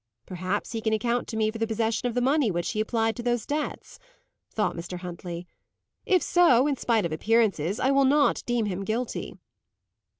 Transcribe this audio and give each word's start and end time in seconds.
"Perhaps 0.25 0.71
he 0.71 0.81
can 0.81 0.93
account 0.93 1.27
to 1.27 1.37
me 1.37 1.51
for 1.51 1.59
the 1.59 1.67
possession 1.67 2.07
of 2.07 2.15
the 2.15 2.21
money 2.21 2.49
which 2.49 2.71
he 2.71 2.79
applied 2.79 3.15
to 3.15 3.21
those 3.21 3.45
debts," 3.45 3.99
thought 4.49 4.75
Mr. 4.75 4.97
Huntley. 5.01 5.45
"If 6.07 6.23
so, 6.23 6.65
in 6.65 6.75
spite 6.75 7.05
of 7.05 7.11
appearances, 7.11 7.79
I 7.79 7.91
will 7.91 8.05
not 8.05 8.41
deem 8.47 8.65
him 8.65 8.83
guilty." 8.83 9.37